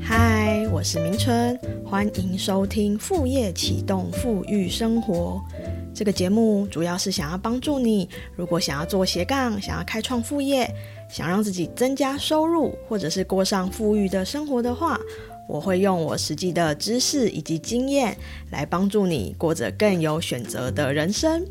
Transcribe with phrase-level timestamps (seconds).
[0.00, 5.40] 嗨，我是明春，欢迎收听副业启动富裕生活。
[5.94, 10.68] 这个节目主要是想要帮助你，如果想要做斜杠，想要开创副业，
[11.10, 15.00] 想让自己增加收入，或者是过上富裕的生活的话，
[15.48, 18.16] 我会用我实际的知识以及经验
[18.50, 21.44] 来帮助你过着更有选择的人生。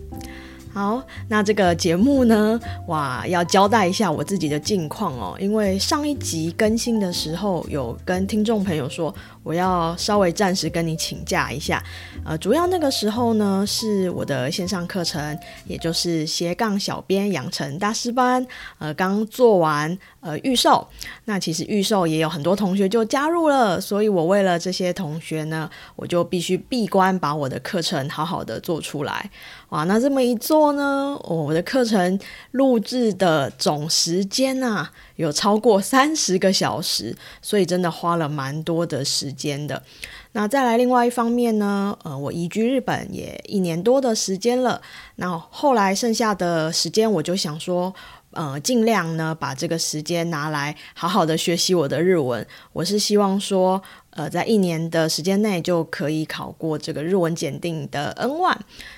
[0.75, 9.15] 好，那这个节目呢，哇，要交代一下我自己的近况哦，因为上一集更新的时候，有跟听众朋友说。
[9.45, 11.79] 我要稍微暂时跟你请假一下，
[12.25, 18.43] 呃，主要那个时候呢是我的线上课程，也就是斜杠小编养成大师班，
[18.79, 20.87] 呃，刚做完呃预售，
[21.25, 29.29] 那其实预售也有很多同学就加入了，所以我为了这些同学呢，我就必须闭关把我的课程好好的做出来，
[29.75, 32.17] 哇，那这么一做呢，我的课程
[32.51, 34.89] 录制的总时间啊。
[35.17, 39.83] 有超过三十个小时，所以真的花了蛮多的时间的。
[40.31, 44.81] 那再来另外一方面呢，呃，我移居日本也一年多的时间了。
[45.17, 47.93] 那后来剩下的时间，我就想说，
[48.31, 52.45] 呃，尽量呢把这个时间拿来好好的学习我的日文。
[52.73, 53.81] 我是希望说，
[54.15, 58.57] 呃，在一年的时间内就可以考过这个日文检定的 N one。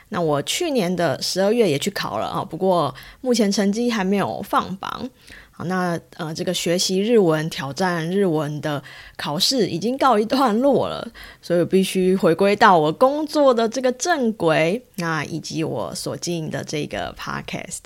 [0.10, 5.10] 那我去年的十二月也去考了啊，不过目前成绩还没有放榜。
[5.50, 8.84] 好，那呃，这个学习日文、挑战日文的
[9.16, 17.86] 考试已经告一段落了，所以必须回归到我工作的这个正轨，那以及我所经营的这个 podcast。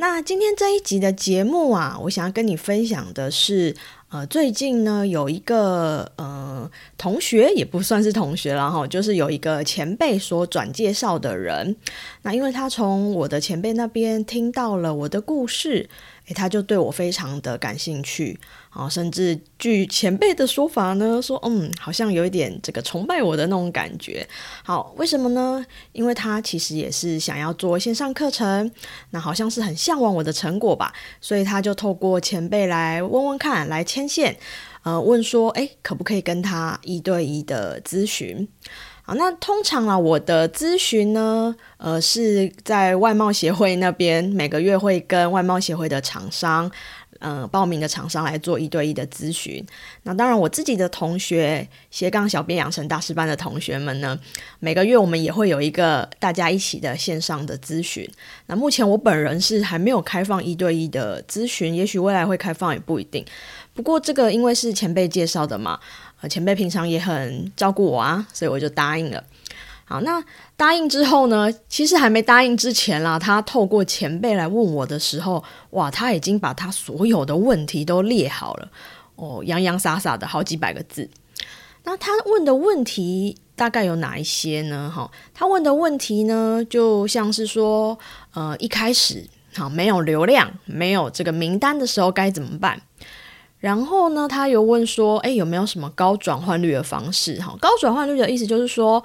[0.00, 3.74] 那今天这一集的节目啊，我想要跟你分享的是。
[4.10, 11.76] 呃，最近呢，有一个呃同学，也不算是同学了哈，就是有一个前辈所转介绍的人。
[12.22, 15.90] 那因为他从我的前辈那边听到了我的故事。
[16.28, 18.38] 诶他就对我非常的感兴趣，
[18.70, 24.26] 啊，甚至据前辈的说法呢，说嗯，好像有一点这个崇拜我的那种感觉。
[24.62, 25.64] 好，为什么呢？
[25.92, 28.70] 因为他其实也是想要做线上课程，
[29.10, 34.36] 那好像是很向往我的成果吧，所以他就透过前辈来问问看，来牵线，
[34.82, 38.46] 呃，问说，哎，可不可以跟他一对一的咨询？
[39.02, 46.70] 好，那通常啊，我的咨询呢，呃，是在外贸协会那边，每个月会跟外贸协会的厂商，
[47.18, 49.64] 呃，报名的厂商来做一对一的咨询。
[50.04, 54.18] 那当然，我自己的同学斜杠小编养成大师班的同学们呢，
[54.60, 58.08] 每个月我们也会有一个大家一起的线上的咨询。
[58.46, 63.24] 那目前我本人是还没有开放一对一的咨询，也许未来会开放，也不一定。
[63.74, 65.78] 不过这个因为是前辈介绍的嘛。
[66.20, 69.22] 呃，前辈平常也很照顾我啊，所以我就答应了。
[69.88, 70.22] 好，那
[70.54, 78.68] 答应之后呢，其实还没答应之前啦，他透过前辈来问我的时候，哇，他已经把他所有的问题都列好了，
[79.16, 81.08] 哦，洋洋洒洒的好几百个字。
[81.84, 84.92] 那他问的问题大概有哪一些呢？
[84.94, 87.98] 哈，他问的问题呢，就像是说，
[88.34, 89.26] 呃，一开始
[89.56, 92.82] 好没有流量，没有这个名单的时候该怎么办？
[93.58, 97.40] 然后呢，他又问说：“哎，有没有什么高转换率的方式？
[97.40, 99.02] 哈，高转换率的意思就是说，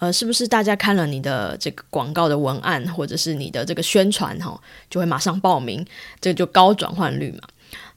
[0.00, 5.86] 呃，是不是大家看了你的这个广告的文案，或者是你的这个宣传，哈，就会马上报名？
[6.20, 7.48] 这就高转换率嘛。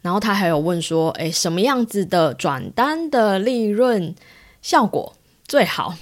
[0.02, 4.14] 然后他还有问说：，哎，什么样子的转单的利润
[4.62, 5.16] 效果
[5.48, 5.96] 最好？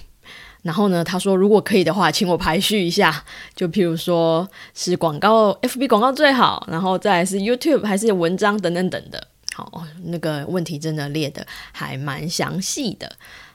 [0.64, 3.24] 然后呢，他说，如果可以的话，请我排序一下，
[3.56, 13.12] 就譬如说是广告，FB 广告最好，然后再是 YouTube 还是文章等等等的。”好，那个问题真的列的还蛮详细的。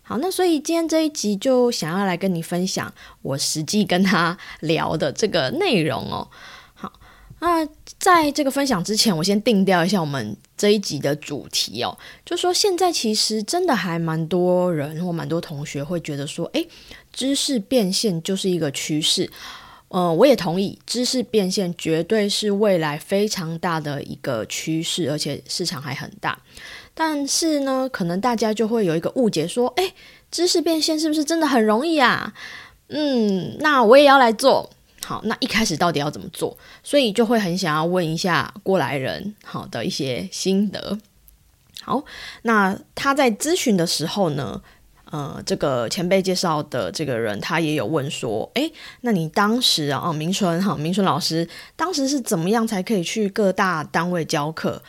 [0.09, 6.29] 好，那所以今天这一集就想要来跟你分享我实际跟他聊的这个内容哦。
[6.75, 6.93] 好，
[7.41, 7.67] 那
[7.99, 16.69] 在这个分享之前，我先定调一下我们这一集的主题哦，就说现在其实真的还蛮多人或蛮多同学会觉得说，诶，
[17.13, 19.29] 知识变现就是一个趋势。
[19.89, 26.39] 呃，我也同意，知识变现绝对是未来非常大的一个趋势，而且市场还很大。
[26.99, 29.93] 但是呢，可能大家就会有一个误解，说：“哎，
[30.31, 32.33] 知识变现是不是真的很容易啊？”
[32.89, 34.71] 嗯，那我也要来做。
[35.05, 36.57] 好，那一开始到底要怎么做？
[36.83, 40.99] 所以就会很想要问一下过来人，好的一些心得。
[41.83, 42.03] 好，
[42.43, 44.63] 那他在咨询的时候呢？
[45.13, 48.73] 呃，这个前辈介绍的这个人，他也有问说，诶，
[49.03, 54.83] 那你当时啊，明春哈，明春老师当时是怎么样才可以去各大单位教课？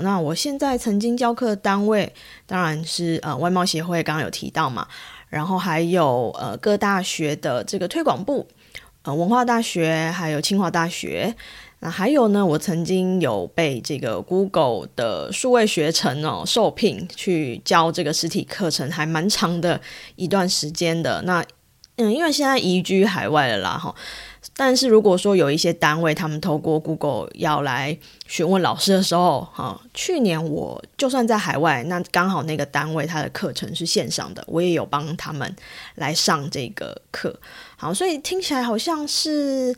[0.00, 2.12] 那我现在曾经教课的单位，
[2.46, 4.86] 当然是呃外贸协会，刚刚有提到嘛，
[5.28, 8.48] 然后还有呃各大学的这个推广部，
[9.02, 11.34] 呃文化大学，还有清华大学。
[11.80, 19.80] 那还有呢，我曾经有被这个 Google 的数位学程哦受聘去教这个实体课程，还蛮长的
[20.14, 21.20] 一段时间的。
[21.22, 21.44] 那
[21.96, 23.94] 嗯，因为现在移居海外了啦，哈。
[24.56, 27.96] 但是如果说有一些单位，他们透过 Google 要来
[28.26, 35.54] 询问老师的时候，哈，去年我就算在海外，那刚好那个单位他的课程是线上的，我也有帮他们
[35.94, 37.38] 来上这个课。
[37.76, 39.74] 好，所以听起来好像是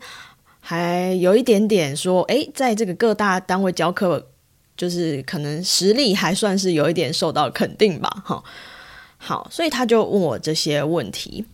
[0.59, 4.27] 还有一点点说，诶，在这个各大单位教课，
[4.75, 8.43] 就是可能实力还算是有一点受到肯定吧，哈。
[9.17, 11.45] 好，所以他就问我这些问题。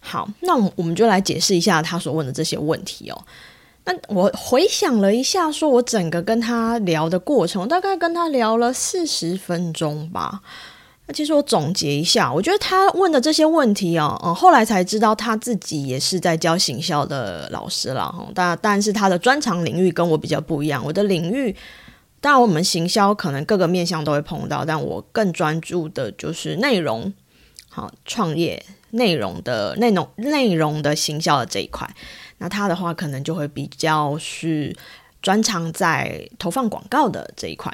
[0.00, 3.24] 好，那我们就来解释一下他所问的这些问题哦。
[3.84, 10.40] 那我回想了一下，说我整个跟他聊的过程，大概跟他聊了四十分钟吧。
[11.06, 18.26] 那其实我总结一下，我觉得他问的这些问题哦，嗯，后来才知道他自己也是在教行销的老师了哈。
[18.34, 21.54] 但但是他的专长领域跟我比较不一样，我的领域
[22.20, 27.12] 当然我们行销可能各个面向都会碰到，但我更专注的就是内容，
[27.68, 28.62] 好创业。
[28.92, 31.88] 内容的内容内容的行销的这一块，
[32.38, 34.74] 那他的话可能就会比较是
[35.22, 37.70] 专长在投放广告的这一块。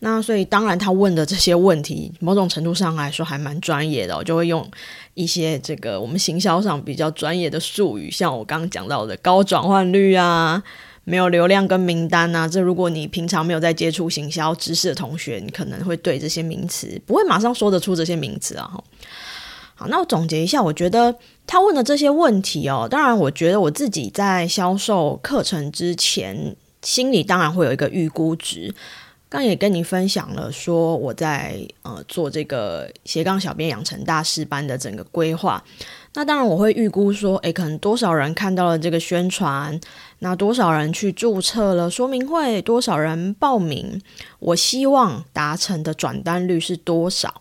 [0.00, 4.68] 那所以当然他问的这些问题，某种程度上来说还蛮专业的，我就会用
[5.14, 10.62] 一些这个我们行销上比较专业的术语，像我刚刚讲到的高转换率啊，
[11.04, 18.70] 没有流量跟名单啊，这如果你平常没有在接触行销知识的同学，你可能会对这些名词不会马上说得出这些名词啊。
[19.88, 21.14] 那我总结一下，我觉得
[21.46, 28.74] 他问的这些问题哦，当然，我觉得我自己在销售课程之前，心里当然会有一个预估值。
[29.28, 35.62] 刚也跟你分享了，说我在呃做这个斜杠小编养成大师班的整个规划。
[36.14, 39.80] 那当然，我会预估说，诶，可能多少人看到了这个宣传，
[40.18, 44.02] 那多少人去注册了说明会，多少人报名，
[44.40, 47.40] 我希望达成的转单率是多少。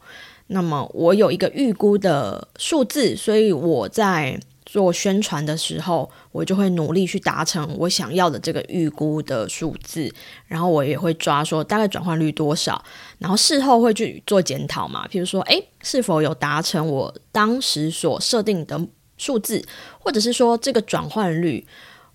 [0.51, 10.11] 那么我有一个预估的数字，所以我在做宣传的时候，我就会努力去达成我想要的这个预估的数字，
[10.47, 12.83] 然后我也会抓说大概转换率多少，
[13.19, 18.79] 然后事后会去做检讨嘛，譬如说，诶，是否有达成我当时所设定的
[19.17, 19.63] 数字，
[19.99, 21.65] 或者是说这个转换率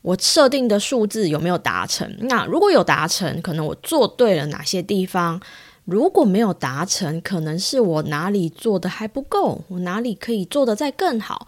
[0.03, 2.17] 我设定的数字有没有达成？
[2.23, 5.41] 那如果有达成，可能我做对了哪些地方？
[5.85, 11.47] 如果没有达成，可能是我哪里做的还不够，我哪里可以做的再更好。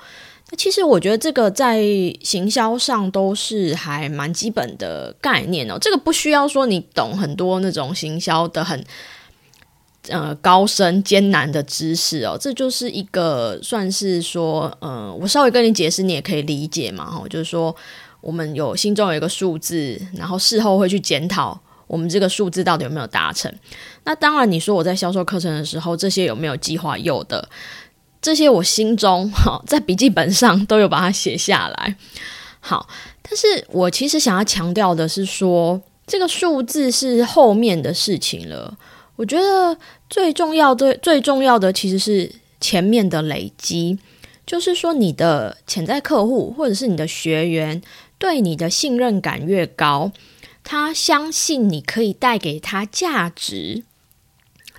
[0.51, 1.83] 那其实我觉得这个在
[2.23, 5.79] 行销上都是还蛮基本的概念哦。
[5.81, 8.85] 这个不需要说你懂很多那种行销的很
[10.09, 12.37] 呃高深艰难的知识哦。
[12.41, 17.11] 这就是一个算是说，呃，我稍微跟你解释，你也可以理解嘛。
[17.11, 17.75] 哈，就是说
[18.21, 21.59] 我们有心中有一个数字，然后事后会去检讨。
[21.89, 23.53] 我们这个数字到底有没有达成？
[24.07, 26.97] 那当然，你说我在销售课程的时候，这些有没有计划？
[26.97, 27.49] 有的，
[28.23, 31.97] 这些我心中哈在笔记本上都有把它写下来。
[32.61, 32.89] 好，
[33.21, 38.79] 但是我其实想要强调的是说，这个数字是后面的事情了。
[39.17, 39.77] 我觉得
[40.09, 42.31] 最重要的、最重要的其实是
[42.61, 43.99] 前面的累积，
[44.47, 47.83] 就是说你的潜在客户或者是你的学员
[48.19, 50.13] 对你的信任感越高。
[50.63, 53.85] 他相信你可以带给他价值，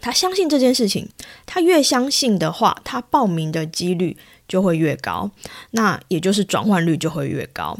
[0.01, 1.07] 他相信这件事情，
[1.45, 4.15] 他越相信的话，他报名的几率
[4.47, 5.29] 就会越高，
[5.71, 7.77] 那也就是转换率就会越高。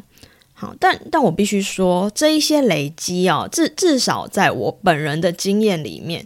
[0.53, 6.25] 好，但但我必须说，这一些累积哦，至至少在我本人的经验里面，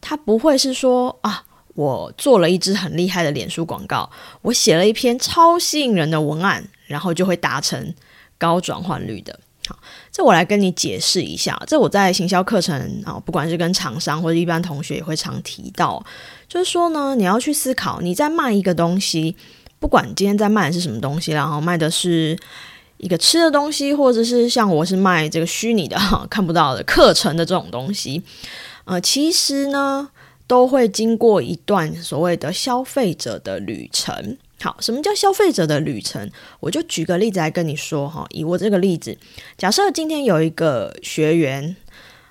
[0.00, 4.08] 他不会是说啊，我做了一支很厉害的脸书广告，
[4.42, 7.92] 我写了一篇超吸引人的文案，然后就会达成
[8.38, 9.40] 高转换率的。
[10.10, 11.60] 这我来跟你解释一下。
[11.66, 16.04] 这我在行销课程啊，不管是跟厂商或者一般同学也会常提到，
[16.48, 19.36] 就是说呢，你要去思考，你在卖一个东西，
[19.78, 22.38] 不管今天在卖的是什么东西，然后卖的是
[22.98, 25.96] 一个吃的东西，或者是像我是卖这个虚拟的
[26.30, 28.22] 看不到的课程的这种东西，
[28.84, 30.08] 呃，其实呢，
[30.46, 34.36] 都会经过一段所谓的消费者的旅程。
[34.62, 36.30] 好，什么叫消费者的旅程？
[36.60, 38.24] 我就举个例子来跟你说哈。
[38.30, 39.18] 以我这个例子，
[39.58, 41.74] 假设今天有一个学员，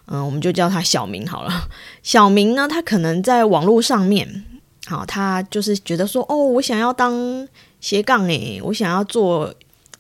[0.06, 1.70] 嗯，我们就叫他小明好了。
[2.02, 4.46] 小明呢，他可能在网络上面，
[4.88, 7.46] 好，他就是觉得说，哦，我想要当
[7.82, 9.54] 斜杠诶，我想要做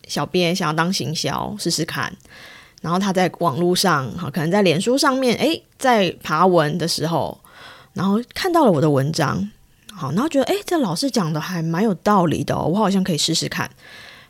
[0.07, 2.15] 小编，想要当行销，试试看。
[2.81, 7.37] 然后他在网络上，好，可能在脸书上面，诶，在爬文的时候，
[7.93, 9.51] 然后看到了我的文章。
[9.93, 13.69] 好，然后觉得哎，这老师讲的还蛮有道理的，我好像可以试试看。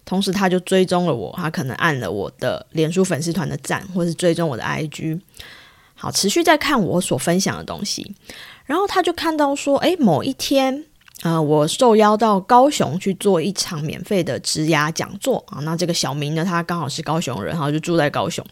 [0.04, 5.20] 同时他就追踪了我，他可能按了我的脸书粉丝团的赞，或是追踪我的 IG，
[5.96, 8.16] 好，持续在看我所分享的东西，
[8.66, 10.86] 然后他就看到说，诶，某一天。
[11.24, 15.60] 呃，我受邀到高雄去做一场免费的职涯讲座啊。
[15.60, 18.44] 那这个小明呢，他刚好是高雄人，然后就住在高雄。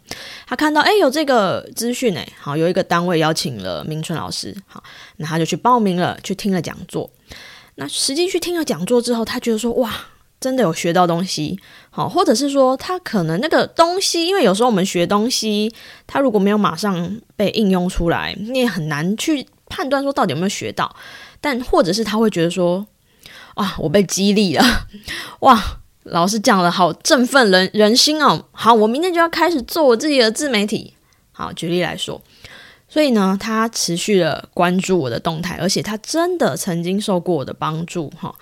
[0.45, 4.83] 他看到哎有这个资讯哎，好有一个单位邀请了明春老师，好，
[5.17, 7.09] 那他就去报名了，去听了讲座。
[7.73, 9.91] 那实际去听了讲座之后，他觉得说哇，
[10.39, 11.59] 真的有学到东西，
[11.89, 15.73] 好，或者是说他可能那个东西，因为有时候我们学东西，
[16.05, 20.95] 他如果没有马上被应用出来，你也很难去判断说到底有没有学到。
[21.41, 22.85] 但或者是他会觉得说，
[23.55, 24.63] 哇，我被激励了，
[25.39, 28.45] 哇，老师讲的好振奋人人心哦。
[28.51, 30.93] 好，我明天就要开始做我自己的自媒体。
[31.31, 32.21] 好，举例来说，
[32.87, 38.11] 所以呢，他持续的关注我的动态，而且他真的曾经受过我的帮助。
[38.19, 38.35] 哈，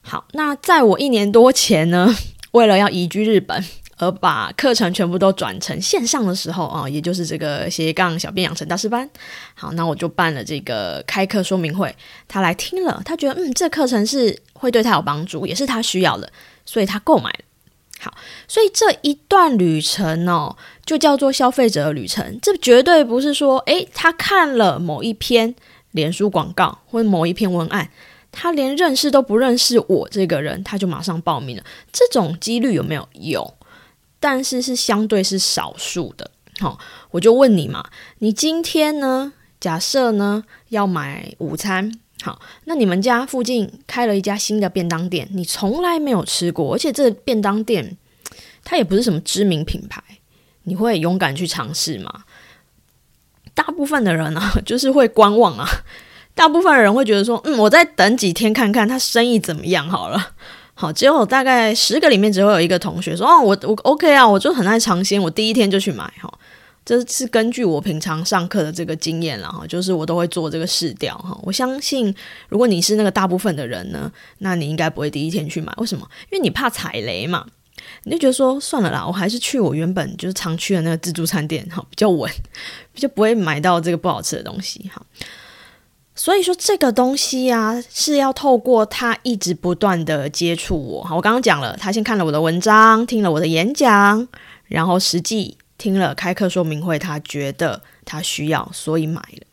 [0.00, 2.14] 好，那在我一年多前呢，
[2.52, 3.64] 为了要移居日本。
[4.02, 9.08] 而把课程全部都转成线上的时候啊，也就是这个斜杠小编养成大师班。
[9.54, 11.94] 好，那我就办了这个开课说明会，
[12.26, 16.28] 他来听了，他觉得嗯，这课程是会对他有帮助，也是他需要的，
[16.66, 17.38] 所以他购买了。
[18.00, 18.12] 好，
[18.48, 22.36] 所以这一段旅程哦，就叫做消费者的旅程。
[22.42, 25.54] 这绝对不是说，诶，他看了某一篇
[25.92, 27.88] 脸书广告或者某一篇文案，
[28.32, 31.62] 他连认识都不认识我这个人，他就马上报名了。
[31.92, 33.08] 这种几率有没有？
[33.12, 33.54] 有。
[34.22, 36.78] 但是是相对是少数的，好，
[37.10, 39.32] 我就问你嘛，你今天呢？
[39.58, 47.96] 假设呢要买午餐，好，那你们家附近开了一家新的便当店，你从来没有吃过，而且这便当店
[48.62, 50.00] 它也不是什么知名品牌，
[50.62, 52.22] 你会勇敢去尝试吗？
[53.54, 55.68] 大部分的人啊， 就是会观望啊，
[56.32, 60.34] 大部分的人会觉得说，嗯，我再等几天看看他生意怎么样好了。
[60.82, 66.28] 好，只有大概十个里面只会有一个同学说：“哦，我我 OK 啊，我就很爱尝鲜，我第一天就去买。”哈，
[66.84, 71.38] 这是根据我平常上课的这个经验了哈，就是我都会做这个试调哈。
[71.44, 72.12] 我相信，
[72.48, 75.72] 如果你是那个大部分的人呢，那你应该不会第一天去买。
[75.76, 76.04] 为什么？
[76.32, 77.46] 因为你怕踩雷嘛，
[78.02, 82.28] 你就觉得说算了啦，我还是去我原本就是常去的那个自助餐店哈，比较稳，
[82.96, 85.00] 就不会买到这个不好吃的东西哈。
[86.14, 91.02] 所以说这个东西呀，是要透过他一直不断的接触我。
[91.02, 94.28] 好，我刚刚讲了，他先看了我的文章，听了我的演讲，
[94.66, 99.46] 然后实际听了开课说明会，他觉得他需要，所以买了。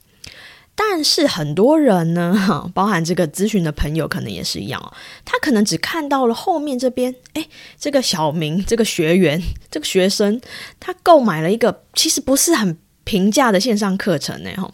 [0.75, 4.91] 但是很多人呢， 包含这个咨询的朋友，可能也是一样哦。
[5.23, 7.49] 他可能只看到了后面这边，诶，
[7.79, 10.39] 这个小明这个学员 这个学生，
[10.79, 14.69] 他购买了一个其实不是很平价的线上课程呢，哈。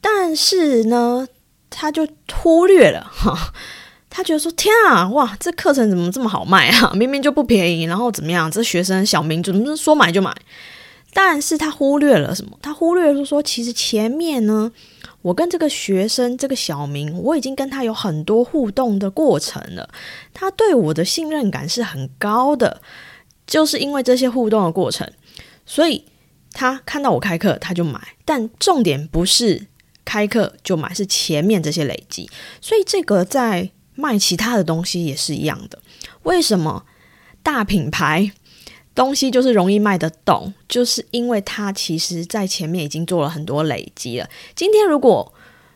[0.00, 1.26] 但是呢，
[1.68, 3.52] 他就忽略了 哈，
[4.08, 6.92] 他觉得说天啊，哇，这课程怎么这么好卖啊？
[6.96, 8.50] 明明就不便宜，然后怎么样？
[8.50, 10.34] 这学生小明怎么说买就买？
[11.12, 12.58] 但是他忽略了什么？
[12.62, 14.70] 他忽略了说，其实前面呢，
[15.22, 19.88] 我跟这个学生这个小明，我已经跟他有很多互动的过程了，
[20.32, 22.80] 他对我的信任感是很高的，
[23.46, 25.10] 就是因为这些互动的过程，
[25.66, 26.04] 所以
[26.52, 28.00] 他看到我开课他就买。
[28.24, 29.66] 但重点不是。
[30.08, 32.30] 开课就买是前面这些累积，
[32.62, 35.78] 所以这个在卖其他的东西也是一样的。
[36.22, 36.86] 为什么
[37.42, 38.32] 大品牌
[38.94, 40.54] 东西就是容易卖得动？
[40.66, 44.26] 就是因为它其实在前面已经做了很多累积了。
[44.56, 45.30] 今天如果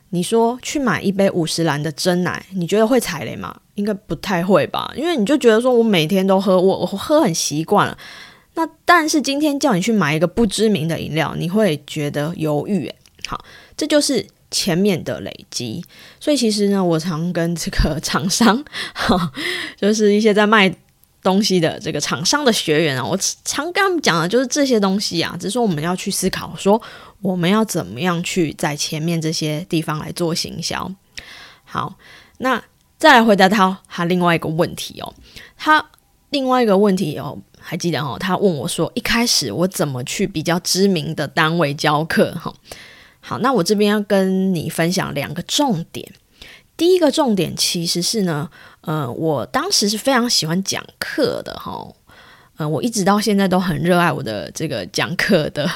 [0.09, 3.61] 你说去买一杯五十兰的真奶，你觉得会踩雷吗？
[3.75, 7.99] 应该不太会吧，因为你就觉得说我每天都喝，我我喝很习惯了。
[8.55, 12.91] 那但是今天叫你去买一个不知名的饮料，你会觉得犹豫。
[13.27, 13.45] 好。
[13.77, 15.85] 这就是前面的累积，
[16.21, 18.63] 所以其实呢，我常跟这个厂商，
[19.77, 20.75] 就是一些在卖
[21.23, 26.81] 东西的这个厂商的学员啊，我常跟他们讲的就是这些东西啊，只是说我们要去思考，说
[27.21, 30.91] 我们要怎么样去在前面这些地方来做行销。
[31.65, 31.97] 好，
[32.39, 32.63] 那
[32.99, 35.15] 再来回答他他另外一个问题哦，
[35.57, 35.85] 他
[36.31, 42.53] 另外一个问题哦，还记得哦，他问我说，一开始我怎么去比较知名的单位教课哈？
[43.25, 46.07] 好，那我这边要跟你分享两个重点。
[46.77, 48.51] 第一个重点其实是呢，
[48.81, 51.87] 呃，我当时是非常喜欢讲课的哈，
[52.57, 55.71] 呃，我一直到现在都很热爱我的这个讲课的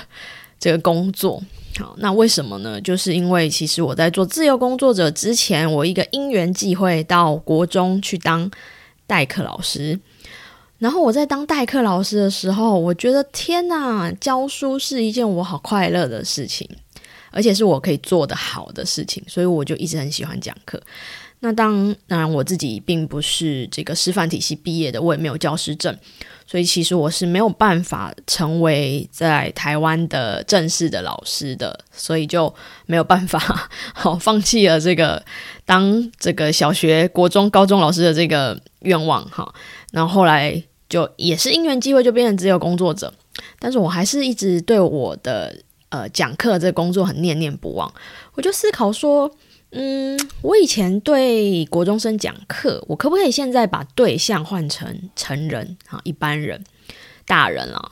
[0.59, 1.41] 这个工作。
[1.79, 2.81] 好，那为什么呢？
[2.81, 8.51] 就是因为其实我在做自由工作者之前，我一个因缘际会到国中去当
[9.07, 10.01] 代课老师，
[10.79, 16.69] 然后我在当代课老师的时候，我觉得天哪，教书是一件我好快乐的事情。
[17.31, 20.81] 而且是我可以做的好的事情，所以我就一直很喜欢讲课。
[21.41, 25.95] 那当当然我自己并不是这个师范体系毕业的，我也没有教师证，
[26.47, 32.53] 所以其实我是没有办法成为在台湾的正式的老师的，所以就
[32.87, 35.23] 没有办法好放弃了这个
[35.67, 39.55] 当这个小学、国中、高中老师的这个愿望哈。
[39.93, 43.13] 然后后来就也是因缘机会，就变成自由工作者。
[43.59, 45.55] 但是我还是一直对我的
[45.97, 47.93] 呃讲课这个工作很念念不忘。
[48.35, 49.31] 我就思考说，
[49.71, 56.63] 嗯，我以前对国中生讲课，我可不可以现在把对象换成成人啊，一般人、
[57.27, 57.91] 大人啊？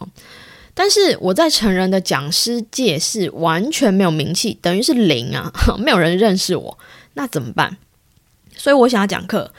[0.75, 6.79] 但是我在成人的讲师界是完全没有名气，等于是零啊， 没有人认识我，
[7.15, 7.77] 那怎么办？
[8.57, 9.53] 所以我想要讲课，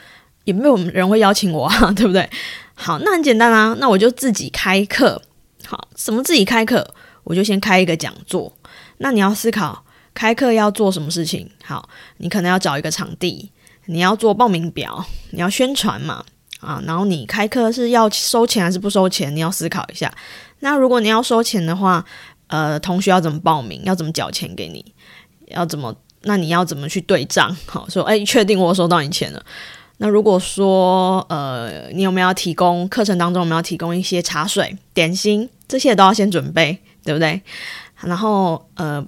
[0.44, 2.28] 也没有人会邀请我啊， 对不对？
[2.74, 5.22] 好，那很简单啊，那我就自己开课。
[5.64, 6.94] 好，什么自己开课，
[7.26, 8.52] 我就先开一个讲座。
[8.98, 11.50] 那你要思考开课要做什么事情？
[11.64, 13.50] 好，你可能要找一个场地，
[13.86, 16.24] 你要做报名表，你要宣传嘛，
[16.60, 19.34] 啊，然后你开课是要收钱还是不收钱？
[19.34, 20.10] 你要思考一下。
[20.60, 22.04] 那如果你要收钱的话，
[22.46, 23.82] 呃，同学要怎么报名？
[23.84, 24.94] 要怎么缴钱给你？
[25.48, 25.94] 要怎么？
[26.22, 27.54] 那你要怎么去对账？
[27.66, 29.44] 好，说哎，确定我收到你钱了。
[29.98, 35.48] 那如果说呃，你有没有要提供课程当中有没有提供一些茶水、点心？
[35.68, 37.40] 这些都要先准备，对不对？
[38.00, 39.02] 然后呃，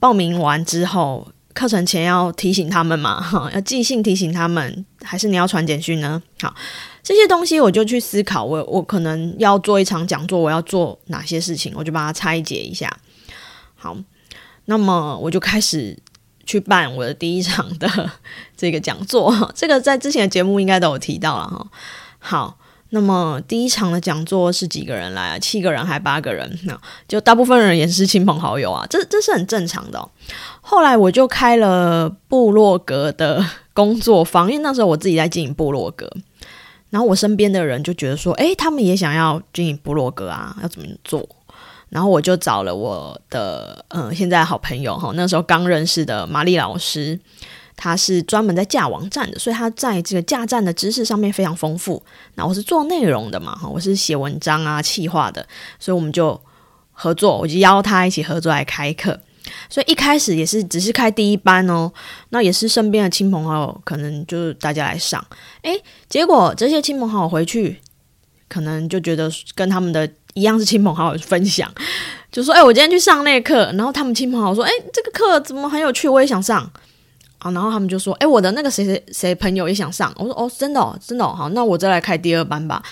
[0.00, 6.20] 报名完之后，课程前要提醒他们嘛， 哈，要寄信提醒他们，还是你要传简讯呢？
[6.40, 6.52] 好，
[7.02, 12.90] 这些东西我就去思考，我我可能要做一场讲座，我要做哪些事情，我就把它拆解一下。
[13.76, 13.96] 好，
[14.64, 15.96] 那么我就开始
[16.44, 18.10] 去办我的第一场的
[18.56, 21.66] 这个讲座，这个在之前的节目应该都有提到了哈。
[22.18, 22.58] 好。
[22.90, 25.38] 那么第一场的讲座是几个人来啊？
[25.38, 26.58] 七个人还八个人？
[26.64, 30.08] 那就大部分人也是亲朋好友啊，这这是很正常的。
[30.60, 36.08] 后来我就开了部落格的工作坊，因为那时候我自己在经营部落格，
[36.90, 41.28] 然后我身边的人就觉得说，诶，他们也想要经营部落格啊，要怎么做？
[41.88, 47.18] 然后我就找了我的嗯，现在好朋友哈，那时候刚认识的玛丽老师。
[47.76, 52.02] 他是专门在架网站的，所以他在这个架站的知识上面非常丰富。
[52.36, 55.46] 那我是做内容的嘛，哈，我是写文章啊、企划的，
[55.78, 56.40] 所以我们就
[56.92, 59.18] 合作，我就邀他一起合作来开课。
[59.68, 61.92] 所以一开始也是只是开第一班哦，
[62.30, 65.22] 那也是身边的亲朋好友，可能就是大家来上。
[65.62, 67.78] 诶，结果这些亲朋好友回去，
[68.48, 71.70] 可能就觉得跟他们的一样是亲朋好友分享，
[72.32, 76.08] 就说：“诶，我今天去上那课。”然后他们亲朋好友说：“诶，这个课怎么很有趣？
[76.08, 76.70] 我也想上。”
[77.44, 82.82] 啊，然后他们就说：“哎，我的那个谁谁谁朋友也想上。”我说：“哦，真的，哦，真的，好，那我再来开第二班吧。”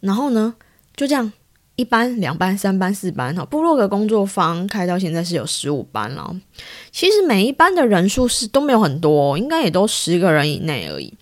[0.00, 0.54] 然后呢，
[0.96, 1.30] 就这样，
[1.76, 6.34] 一班、两班、三班、四班，哈，部落格工作坊开到现在是有十五班了。
[6.90, 11.12] 其实每一班的人数是都没有很多，应该也都十个人以内而已。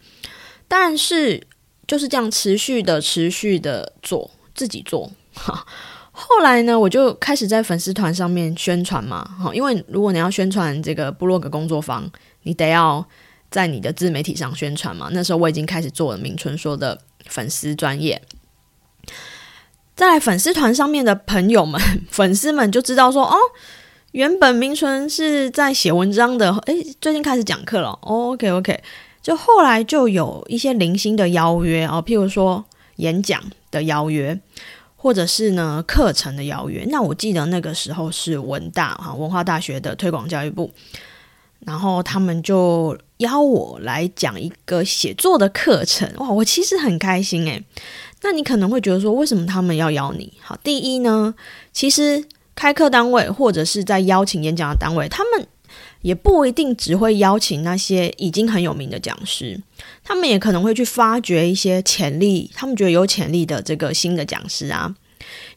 [0.68, 1.44] 但是
[1.88, 5.10] 就是这样持续的、持续的做，自己做。
[5.34, 5.66] 哈，
[6.12, 12.08] 后来呢，我就开始在粉丝团上面宣传嘛，哈，因为如果你要宣传这个部落格工作坊。
[12.46, 13.04] 你得要
[13.50, 15.10] 在你的自媒体上宣传嘛？
[15.12, 18.22] 那时候我已经开始做了明春说的粉丝专业，
[19.96, 23.36] 在粉丝团上面的朋友们、 粉丝们就知道说，哦，
[24.12, 27.90] 原本明春是在写文章的，诶，最近开始讲课了。
[28.02, 28.80] OK OK，
[29.20, 32.64] 就后来就有一些零星的邀约哦，譬如说
[32.96, 34.38] 演讲的邀约，
[34.94, 36.86] 或者是呢课程的邀约。
[36.90, 40.70] 那我记得那个时候是文大哈文化大学的推广教育部。
[41.66, 47.60] 然后他们就邀我来讲一个写作的课程，哇，我其实很开心诶。
[48.22, 50.32] 那你可能会觉得说，为什么他们要邀你？
[50.40, 51.34] 好，第一呢，
[51.72, 52.24] 其实
[52.54, 55.44] 开课单位或者是在邀请演讲的单位，他们
[56.02, 59.60] 也不一定只会邀请那些已经很有名的讲师，
[60.04, 64.94] 他们也可能会去发掘一些潜力，他们觉得有潜力的这个新的讲师啊，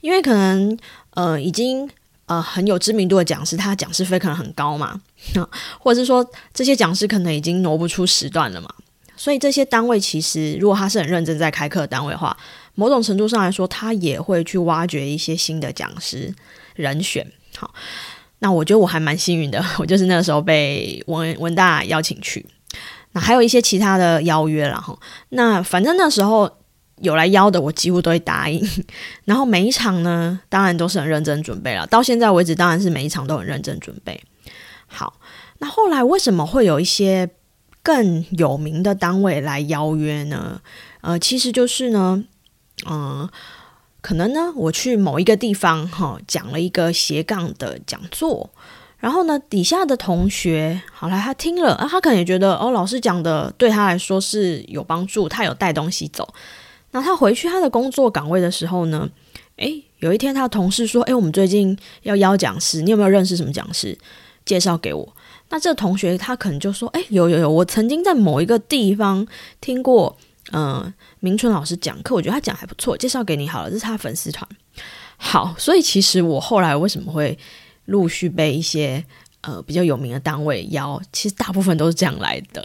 [0.02, 0.76] 因为可能
[1.12, 1.88] 呃已经。
[2.30, 5.02] 呃，很有知名度的讲师，他讲师费可能很高嘛，
[5.82, 8.70] 或者是说这些讲师可能已经挪不出时段了嘛，
[9.18, 12.38] 所以这些单位其实如果他是很认真在开课单位的话，
[12.76, 16.32] 某种程度上来说，他也会去挖掘一些新的讲师
[16.76, 17.26] 人选。
[17.58, 17.74] 好，
[18.38, 22.46] 那我觉得我还蛮幸运的， 我就是那个时候被文文大邀请去，
[23.14, 24.96] 那还有一些其他的邀约了哈。
[25.30, 26.59] 那反正那时候。
[27.02, 28.62] 有来邀的，我几乎都会答应。
[29.26, 31.86] 然后每一场呢，当然都是很认真准备了。
[31.88, 34.22] 到现在为止，当然是每一场都很认真准备。
[34.88, 35.14] 好，
[35.60, 37.30] 那后来为什么会有一些
[37.82, 40.62] 更有名的单位来邀约呢？
[41.02, 42.24] 呃，其实就是呢，
[42.90, 43.30] 嗯，
[44.02, 48.50] 可能呢，我去某一个地方哈，讲了一个斜杠的讲座，
[48.98, 56.28] 然后呢，底下的同学，好来，他听了啊，他可能也觉得哦，老师讲的对他来说是有帮助，他有带东西走。
[56.92, 59.10] 那他回去他的工作岗位的时候呢，
[59.58, 63.98] 诶，有一天他的同事说，诶，我们最近要邀讲师，你有没有认识什么讲师？
[64.46, 65.16] 介绍给我。
[65.50, 69.28] 那这同学他可能就说，诶，有有有，我曾经在某一个地方
[69.62, 70.18] 听过，
[70.52, 74.48] 嗯，明春老师讲课，我觉得他讲还不错，介绍给你好了，这是他粉丝团。
[75.18, 77.38] 好，所以其实我后来为什么会？
[77.86, 79.04] 陆续被一些
[79.42, 82.64] 呃比较有名的单位邀，其实大部分都是这样来的。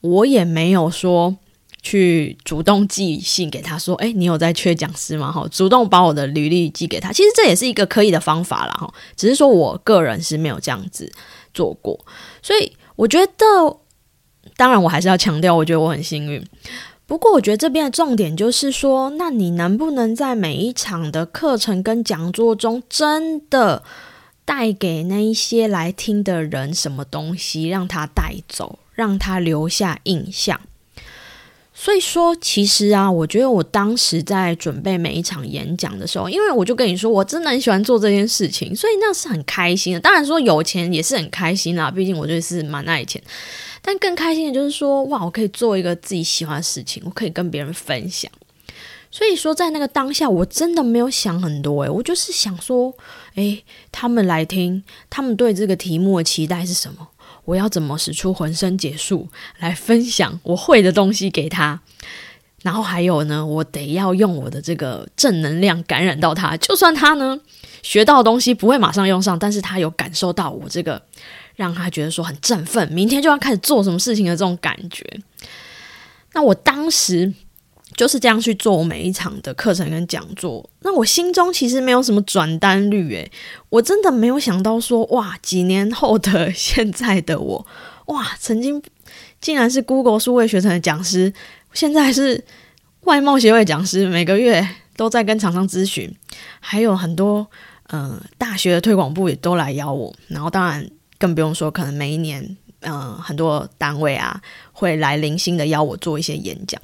[0.00, 1.36] 我也没有说
[1.84, 5.30] 去主动寄信给他说，哎，你有在缺讲师吗？
[5.30, 8.92] 哈，主动把我的履历寄给他，其实这也是一个可以的方法了哈。
[9.14, 11.12] 只是说我个人是没有这样子
[11.52, 11.96] 做过，
[12.42, 13.44] 所以我觉得，
[14.56, 16.44] 当然我还是要强调，我觉得我很幸运。
[17.06, 23.84] 不过我觉得这边的重点就是说，那你能不能在每一场的课程跟讲座中真的？
[24.46, 30.60] 带给那一些来听的人什么东西，让他带走，让他留下印象。
[31.76, 39.98] 所以说，其实啊，我觉得我当时在准备每一场演讲的时候，因为我就跟你说，我真的很喜欢做这件事情，所以那是很开心的。
[39.98, 43.20] 当然说有钱也是很开心啦，毕竟我就是蛮爱钱。
[43.82, 48.30] 但更开心的就是说，哇，我可以做一个自己喜欢的事情，我可以跟别人分享。
[49.10, 52.94] 所以说，在那个当下，我真的没有想很多，诶，我就是想说，
[53.34, 57.08] 诶，他们来听，他们对这个题目的期待是什么？
[57.44, 59.28] 我要怎么使出浑身解数
[59.58, 61.80] 来分享我会的东西给他？
[62.62, 67.38] 然后还有呢，我得要用我的这个正能量感染到他，就算他呢
[67.82, 71.02] 学到的东西不会马上用上，但是他有感受到我这个
[71.56, 75.04] 让他觉得说很振奋，明天就要开始做什么事情的这种感觉。
[76.32, 77.32] 那我当时。
[77.96, 83.30] 就是这样去做每一场的课程跟讲座，那我心中其实没有什么转单率，诶，
[83.68, 87.66] 我真的没有想到说，哇，几年后的现在的我，
[88.06, 88.82] 哇，曾经
[89.40, 91.32] 竟然是 Google 数位学程的讲师，
[91.72, 92.44] 现在是
[93.02, 96.12] 外贸协会讲师，每个月都在跟厂商咨询，
[96.58, 97.46] 还有很多
[97.90, 100.84] 嗯大学的推广部也都来邀我，然后当然
[101.18, 104.40] 更不用说，可能每一年嗯很多单位啊
[104.72, 106.80] 会来零星的邀我做一些演讲。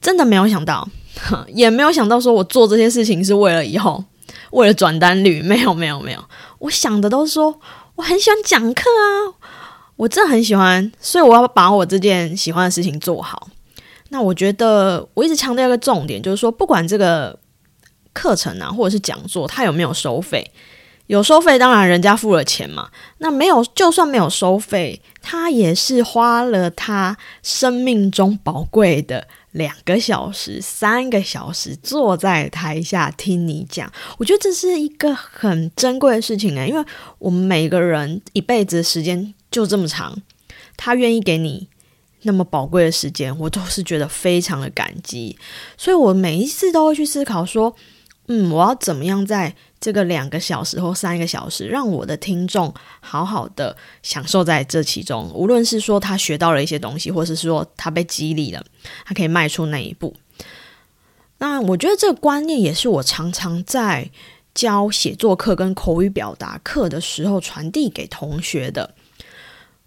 [0.00, 0.88] 真的没有想到，
[1.48, 4.04] 也没有想到说我做这些事情是为了以后，
[4.52, 5.42] 为了转单率。
[5.42, 6.24] 没有，没有，没有。
[6.60, 7.60] 我想的都是说，
[7.96, 9.34] 我很喜欢讲课啊，
[9.96, 13.48] 我真的很喜欢，所以我要把我这件喜欢的事情做好。
[14.10, 17.38] 那我觉得我一直强调一个重点，就是说，不管这个
[18.12, 20.50] 课程啊，或者是讲座，它有没有收费，
[21.08, 22.88] 有收费，当然人家付了钱嘛。
[23.18, 29.28] 那没有，就算没有收费，他也是花了他生命中宝贵的。
[29.52, 36.68] 两个小时、三个小时坐在台下听你讲，我觉得这是一个很珍贵的事情呢。
[36.68, 36.84] 因为
[37.18, 40.20] 我们每个人一辈子的时间就这么长，
[40.76, 41.68] 他愿意给你
[42.22, 45.38] 那么宝贵的时间，我都是觉得非常的感激。
[45.76, 47.74] 所以我每一次都会去思考说，
[48.26, 49.54] 嗯，我要怎么样在。
[49.80, 55.30] 这个两个小时或三个小时，让我的听众好好的享受在这其中。
[55.32, 58.64] 无论是说他学到了一些东西，或是说他被激励了，
[59.04, 60.14] 他可以迈出那一步。
[61.38, 64.10] 那我觉得这个观念也是我常常在
[64.52, 68.94] 教写作课跟口语表达课的时候传递给同学的。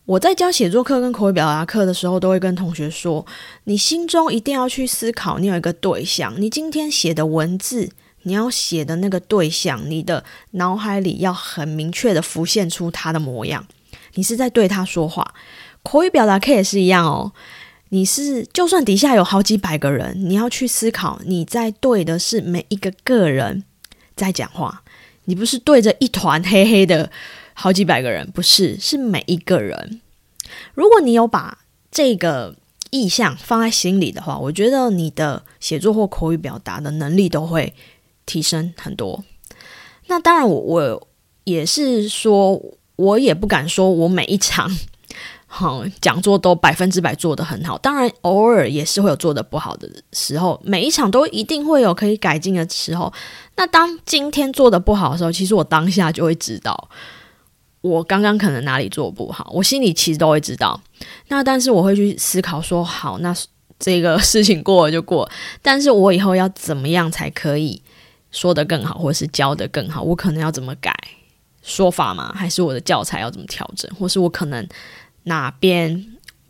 [0.06, 3.25] 我在教写作课跟口语表达课的时候，都会跟同学说：
[3.65, 7.89] 你心中一定要去思考，你有一个对象，你今天写的文字。
[8.24, 13.66] 你要写的那个对象，你的脑海里要很明确的浮现出他的模样。
[14.16, 15.34] 你是在对他说话，
[15.84, 17.32] 口语表达课也是一样哦。
[17.90, 23.64] 你是就算底下有好几百个人，你要去思考，你在对的是每一个个人
[24.16, 24.84] 在讲话，
[25.26, 27.12] 你不是对着一团黑黑的
[27.54, 30.00] 好几百个人，不是，是每一个人。
[30.74, 32.56] 如果你有把这个
[32.92, 37.74] 意向放在心里的话，我觉得你的写作或口语表达的能力都会。
[38.26, 39.24] 提升很多，
[40.08, 41.08] 那当然，我我
[41.44, 42.62] 也是说，
[42.96, 44.70] 我也不敢说我每一场
[45.48, 47.78] 好讲座都百分之百做得很好。
[47.78, 53.12] 当然，偶尔也是会有做的不好的时候，每一场都一定会有可以改进的时候。
[53.58, 56.90] 那当今天做的不好的时候，其实我当下就会知道，
[57.82, 60.82] 我刚刚可能哪里做不好，我心里其实都会知道。
[61.28, 63.36] 那但是我会去思考说，好，那
[63.78, 65.30] 这个事情过了就过，
[65.62, 67.82] 但是我以后要怎么样才可以？
[68.32, 70.96] 说的更好，或者是教的更好，我可能要怎么改
[71.62, 72.34] 说法吗？
[72.36, 73.89] 还是我的教材要怎么调整？
[73.96, 74.67] 或是我可能
[75.24, 76.06] 哪边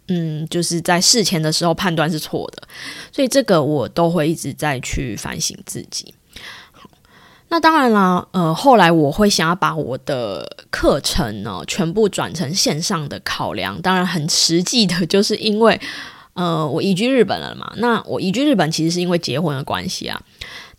[0.07, 2.63] 嗯，就是在事前的时候判断是错的，
[3.11, 6.13] 所以这个我都会一直在去反省自己。
[7.49, 13.81] 那当然啦，呃，后来我会想要把我的课程呢全部转成线上的考量。
[13.81, 15.79] 当然，很实际的，就是因为
[16.33, 17.73] 呃，我移居日本了嘛。
[17.75, 20.21] 那我移居日本其实是因为结婚的关系啊。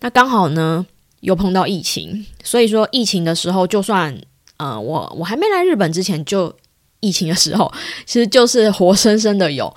[0.01, 0.87] 那刚好呢
[1.23, 4.17] 又碰到疫情，所以说疫情的时候，就算
[4.59, 6.55] 呃我我还没来日本之前就
[7.01, 7.73] 疫情的时候，
[8.07, 9.75] 其实就是活生生的有。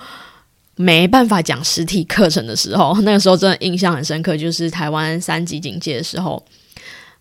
[0.77, 6.45] 没办法讲实体课程的时候，那个时候真的印象很深刻，就是台湾三级警戒的时候。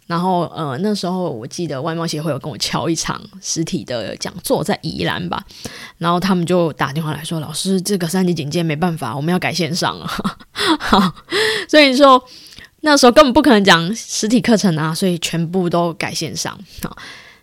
[0.08, 5.40] 然后，呃，那时候我记得外贸协会有跟我敲一场实体的讲座，在宜兰吧。
[5.98, 10.06] 然后他们就打电话来说：“老师，这个三级警戒没办法，我们要改线上了。”
[10.52, 11.14] 好，
[11.68, 12.20] 所以说
[12.84, 16.56] 那时候根本不可能讲实体课程啊，所以全部都改线上。
[16.82, 16.96] 好。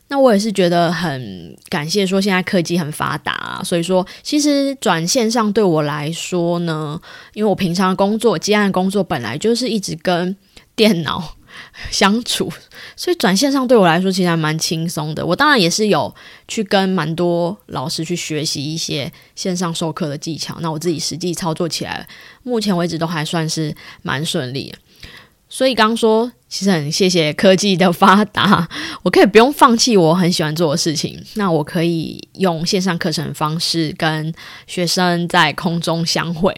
[0.08, 6.99] 那我也是觉得很感谢，说现在科技很发达啊，所以说其实转线上对我来说呢，
[7.34, 10.36] 因为我平常工作接案工作本来就是一直跟
[10.75, 11.38] 电脑
[11.91, 12.51] 相处，
[12.97, 15.25] 所以转线上对我来说其实还蛮轻松的。
[15.25, 16.13] 我当然也是有
[16.45, 22.06] 去跟蛮多老师去学习一些线上授课的技巧，那我自己实际操作起来，
[22.43, 24.75] 目前为止都还算是蛮顺利。
[25.54, 28.66] 所以刚说，其实很谢谢科技的发达，
[29.04, 31.22] 我可以不用放弃我很喜欢做的事情。
[31.34, 34.34] 那我可以用线上课程方式跟
[34.66, 36.56] 学生在空中相会。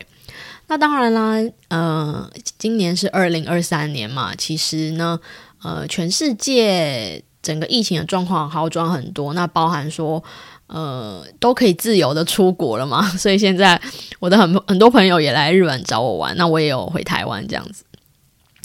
[0.67, 1.37] 那当然啦，
[1.69, 2.29] 呃，
[2.59, 5.19] 今年是二零二三年嘛，其实呢，
[5.63, 10.23] 呃，全世界整个疫情的状况好转很多，那包含说，
[10.67, 13.09] 呃，都可以自由的出国了嘛。
[13.17, 13.81] 所以现在
[14.19, 17.83] 我的很很多朋友也来日本找我玩，那我也有回台湾这样子。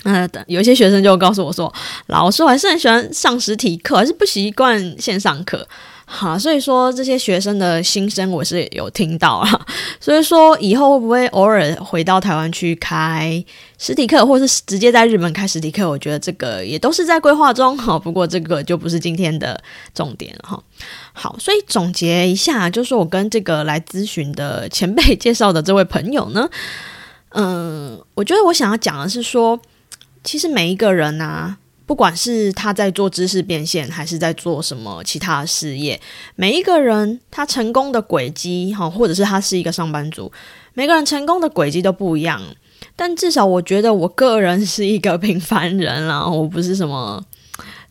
[0.04, 1.72] 嗯，有一些学生就告诉我说
[2.06, 5.66] ：“老师，我还是很喜欢上实体课，还是不习惯线上课。”
[6.10, 9.66] 好，所以说这些学生的心声我是有听到啊。
[10.00, 13.44] 所以说以后会不会偶尔回到台湾去开
[13.76, 15.86] 实体课，或是直接在日本开实体课？
[15.86, 17.76] 我觉得这个也都是在规划中。
[17.76, 19.60] 哈，不过这个就不是今天的
[19.92, 20.62] 重点了哈。
[21.12, 26.48] 好，所以总结一下，就是我跟这个来咨询的前辈 介绍的这位朋友呢，
[27.32, 29.60] 嗯，我觉得我想要讲的是说。
[30.24, 36.00] 其实每一个人呐，不管是他在做知识变现，还是在做什么其他的事业，
[36.36, 40.30] 每一个人他成功的轨迹，哈，或者是他是一个上班族，
[40.74, 42.42] 每个人成功的轨迹都不一样。
[42.94, 47.24] 但至少我觉得，我个人是一个平凡人啦，我不是什么。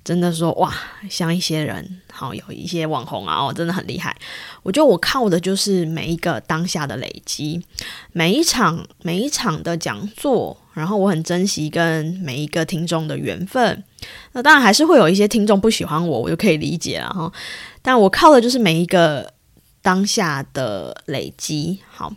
[0.07, 0.73] 真的说哇，
[1.09, 4.15] 像一些人，好有一些网红啊，哦，真的很厉害。
[4.63, 7.61] 我觉得我靠的就是每一个当下的累积，
[8.13, 13.83] 每一场每一场的讲座，然后我很珍惜跟每一个听众的缘分。
[14.31, 17.29] 那当然还是会有一些听众不喜欢我，我就可以理解了哈。
[17.81, 19.33] 但我靠的就是每一个
[19.81, 21.79] 当下的累积。
[21.91, 22.13] 好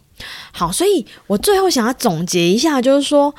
[0.52, 3.34] 好，所以我最后想要总结一下，就是说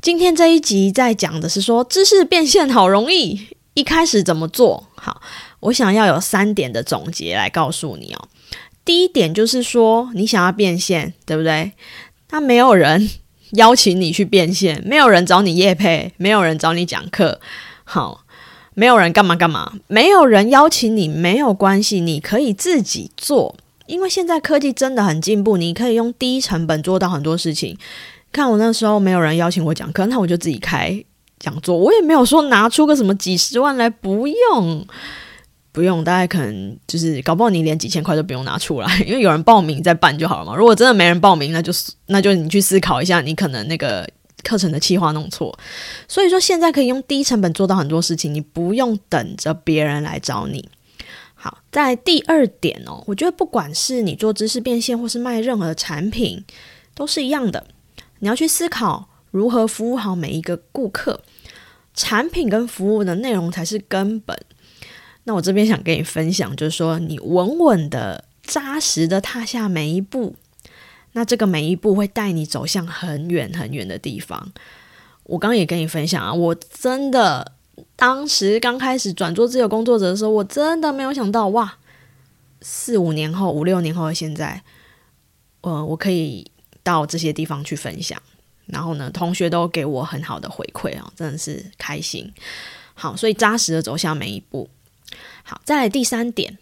[0.00, 3.48] 今天这一集在讲的是说知识变现好容易。
[3.74, 5.20] 一开始怎么做好？
[5.60, 8.28] 我想要有三点的总结来告诉你哦。
[8.84, 11.72] 第一点就是说，你想要变现，对不对？
[12.30, 13.08] 那没有人
[13.52, 17.40] 邀请你去变现，没有人找你夜配，没有人找你讲课，
[17.84, 18.24] 好，
[18.74, 23.54] 没有人干嘛干嘛，没有人邀请你，没有关系，你可以自己做，
[23.86, 27.78] 因为现在科技真的很进步，你可以用低成本做到很多事情。
[28.32, 31.04] 看我那时候没有人邀请我讲课，那我就自己开。
[31.42, 34.86] 讲座我也没有说拿出个什么几十万来，不用，
[35.72, 40.54] 不用，大概可能就是搞不好你连几千块都不用拿出来， 因为有人报名再办就好了嘛。
[40.54, 44.08] 如果真的没人报名，那就是那就你去思考一下，你可能那个
[44.44, 45.58] 课程的计划弄错。
[46.06, 50.68] 所以说现在可以用低成本做到很多事情，你不用等着别人来找你。
[51.34, 56.44] 好，在第二点哦，我觉得不管是你做知识变现或是卖任何的产品，
[56.94, 57.66] 都是一样的，
[58.20, 61.20] 你要去思考如何服务好每一个顾客。
[61.94, 64.34] 产品跟服务的内容才是根本。
[65.24, 70.34] 那我这边想跟你分享，就是说你稳稳的、扎实的踏下每一步，
[71.12, 74.52] 那这个每一步会带你走向很远很远的地方。
[75.24, 77.52] 我刚刚也跟你分享啊，我真的
[77.94, 81.76] 当时刚开始转做自由工作者的时候，我真的没有想到哇，
[82.62, 84.62] 四五年后、五六年后的现在，
[85.60, 86.50] 呃，我可以
[86.82, 88.18] 到这些地方去分享。
[88.72, 92.32] 然后呢，同学都给我很好的回馈啊，真的是开心。
[92.94, 94.66] 好，所以扎实的走向每一步。
[95.44, 96.56] 好，再来第三点，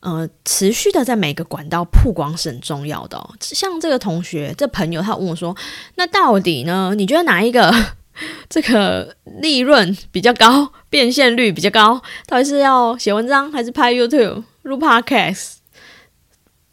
[0.00, 3.36] 呃，持续的在每个管道曝光是很重要的哦。
[3.40, 5.56] 像这个同学，这朋友他问我说
[5.94, 6.92] ：“那到底呢？
[6.96, 7.72] 你觉得哪一个
[8.50, 12.02] 这个利润比较高，变现率比较高？
[12.26, 15.58] 到底是要写文章，还是拍 YouTube、录 Podcast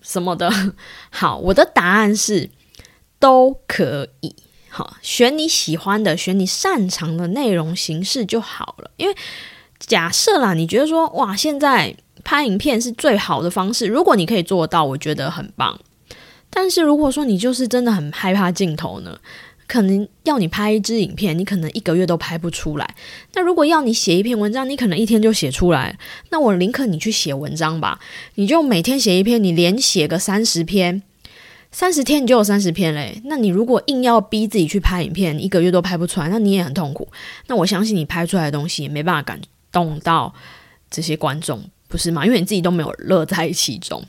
[0.01, 0.51] 什么的？”
[1.11, 2.49] 好，我的答案是
[3.19, 4.35] 都可以。
[4.73, 8.89] 好，选你喜欢的，选你擅长的内容形式就好了。
[8.95, 9.13] 因为
[9.77, 15.77] 假设啦，你觉得说哇，现在拍影片是最好的方式，如果你可以做到，我觉得很棒。
[16.49, 19.19] 但是如果说你就是真的很害怕镜头呢？
[19.67, 22.95] 可能要你拍一支影片，你可能一个月都拍不出来。
[23.35, 25.97] 那如果要你写一篇文章，你可能一天就写出来。
[26.29, 27.97] 那我宁可你去写文章吧，
[28.35, 31.01] 你就每天写一篇，你连写个三十篇，
[31.71, 33.21] 三十天你就有三十篇嘞。
[33.25, 37.07] 那你如果硬要逼自己去拍影片，一个月都拍不出来，那你也很痛苦。
[37.47, 39.39] 那我相信你拍出来的东西也没办法感
[39.71, 40.33] 动到
[40.89, 41.63] 这些观众。
[41.87, 42.25] 不是吗？
[42.25, 44.01] 因为你自己都没有乐在其中，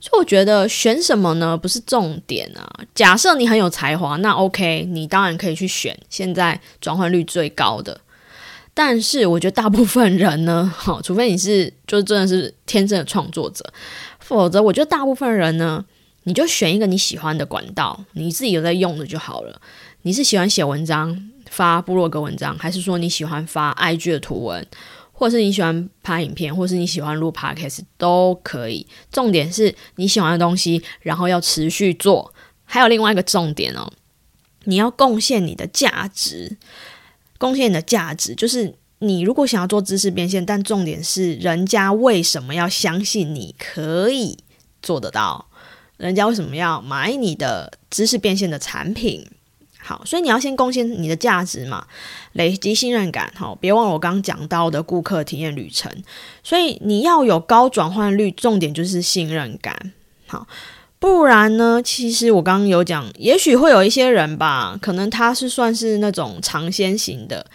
[0.00, 1.54] 所以我觉得选什么呢？
[1.54, 2.66] 不是重点啊。
[2.94, 8.00] 假设你很有才华，那 OK，你当然可以去选现在转换率最高的。
[8.72, 13.62] 但是我觉得大部分人呢， 哈，除非你是就真的是天生的创作者，
[14.20, 15.84] 否则我觉得大部分人呢，
[16.26, 19.60] 你就选一个你喜欢的管道，你自己有在用的就好了。
[20.02, 24.66] 你是喜欢写文章发部落格文章，还是说你喜欢发 IG 的图文？
[25.12, 28.84] 或是你喜欢拍影片，或是你喜欢录 podcast 都可以。
[29.12, 32.34] 重点是你喜欢的东西，然后要持续做。
[32.64, 33.92] 还有另外一个重点哦，
[34.64, 36.56] 你要贡献你的价值。
[37.38, 44.38] 贡献你的价值，就是你如果想要做知识变现，但重点是人家为什么要相信你可以
[44.82, 45.46] 做得到？
[45.96, 49.26] 人家为什么要买你的知识变现的产品？
[49.78, 51.86] 好，所以你要先贡献你的价值嘛，
[52.32, 53.32] 累积信任感。
[53.36, 55.90] 好，别忘了我刚刚讲到的顾客体验旅程。
[56.42, 59.92] 所以你要有高转换率，重点就是信任感。
[60.26, 60.46] 好，
[60.98, 61.80] 不然呢？
[61.80, 67.46] 其实我刚刚有讲，也许会有一些人吧，可能他是算是那种尝鲜型的。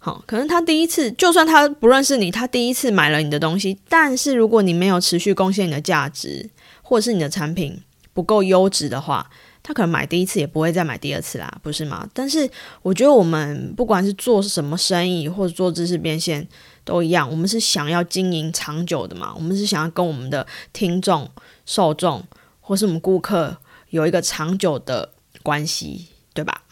[0.00, 6.50] 好，可能他第一次，就算他不认识你，他第一次买了你的东西，但是如果你没有持续贡献你的价值，
[6.88, 7.78] 或者是你的产品
[8.14, 9.30] 不够优质的话，
[9.62, 12.08] 他可能买第一次也不会再买第二次啦，不是吗？
[12.14, 12.48] 但是
[12.80, 16.48] 我觉得我们不管是做什么生意或者做知识变现
[16.84, 21.30] 都一样，我们是想要经营长久的嘛，我们是想要跟我们的听众、
[21.66, 22.24] 受众
[22.62, 23.54] 或是我们顾客
[23.90, 25.10] 有一个长久的
[25.42, 26.62] 关系，对吧？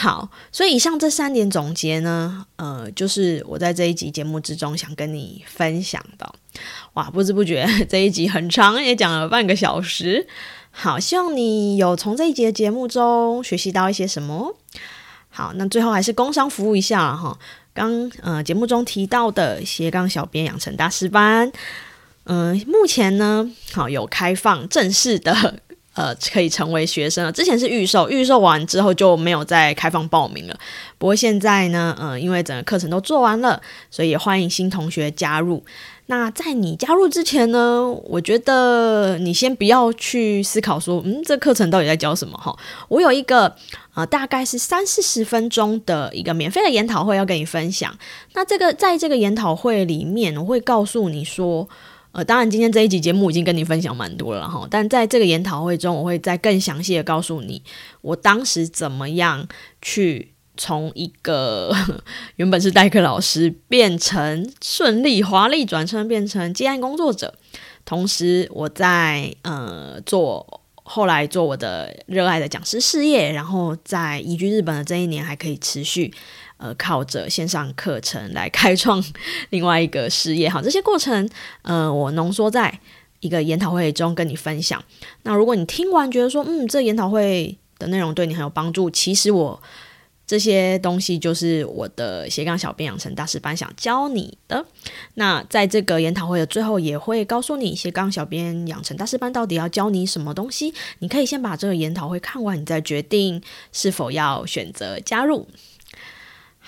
[0.00, 6.34] 好，所以以上这三点总结呢，呃，就是我在这一集节目之中想跟你分享的。
[6.92, 10.28] 哇，不知不觉 这一集很长，也讲了半个小时。
[10.70, 14.56] 好，希望你有从这一节节目中学习到一些什么。
[15.30, 17.36] 好，那最后还是工商服务一下哈。
[17.74, 21.50] 刚呃节目中提到的斜杠小编养成大师班，
[22.22, 25.60] 嗯，目前呢好有开放正式的
[25.98, 27.32] 呃可以成为学生了。
[27.32, 30.56] 之前是预售，预售完之后就没有再开放报名了。
[30.96, 35.64] 不过现在呢，呃，因为整个课程都做完了，所以也欢迎新同学加入。
[36.06, 42.56] 那在你加入之前呢，我觉得你先不要去思考说，嗯，这课程到底在教什么哈。
[42.88, 43.54] 我有一个
[43.94, 47.94] 呃，大概是三四十分钟的一个免费的研讨会要跟你分享。
[48.32, 51.68] 那这个在这个研讨会里面，我会告诉你说，
[52.12, 57.62] 呃，当然今天这一集节目已经跟你分享蛮多了哈，但在这个研讨会中，我会再更详细的告诉你，
[58.00, 59.46] 我当时怎么样
[59.80, 60.34] 去。
[60.60, 61.72] 从一个
[62.34, 67.32] 原本是代课老师，变成顺利华丽转身变成接案工作者，
[67.84, 76.12] 同时我在呃做后来做我的热爱的讲师事业，然后在移居日本的这一年还可以持续
[76.58, 79.02] 呃靠着线上课程来 开创
[79.50, 80.48] 另外一个事业。
[80.48, 81.28] 好，这些过程
[81.62, 82.78] 呃我浓缩在
[83.20, 84.84] 一个研讨会中跟你分享。
[85.22, 89.62] 那如果你听完觉得说嗯这研讨会的内容对你很有帮助，其实我。
[90.28, 94.62] 这些东西就是我的斜杠小编养成大师班想教你的。
[95.14, 100.74] 那在这个研讨会的最后，也会告诉你斜杠小编养成大师班到底要教你什么东西。
[100.98, 103.42] 你可以先把这个研讨会看完，你再决定
[103.72, 105.48] 是否要选择加入。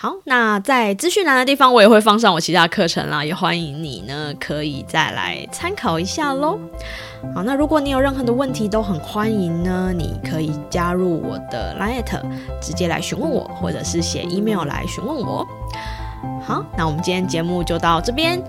[0.03, 6.59] 好，那在资讯栏的地方，我也会放上我其他课程啦，也欢迎你呢可以再来参考一下喽。
[7.35, 12.03] 好，那如果你有任何的问题，都很欢迎呢，你可以加入我的 Line，
[12.63, 15.47] 直接来询问我，或者是写 email 来询问我。
[16.43, 18.43] 好，那我们今天节目就到这边，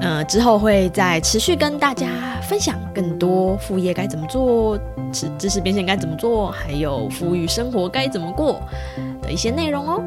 [0.00, 2.08] 呃，之后会再持续跟大家
[2.42, 4.76] 分享更多副业该怎么做，
[5.12, 8.60] 知知识变现该怎么做，还有富裕生活该怎么过
[9.22, 10.02] 的一些内容哦。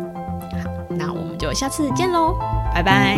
[0.89, 2.35] 那我们就下次见喽
[2.73, 3.17] 拜拜。